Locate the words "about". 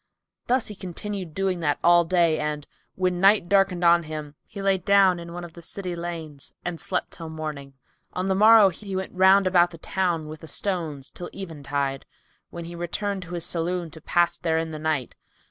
9.45-9.79